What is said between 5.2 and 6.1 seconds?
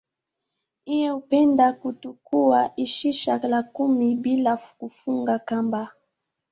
kamba.